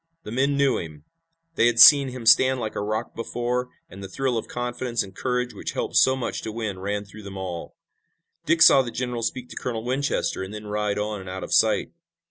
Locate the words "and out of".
11.19-11.53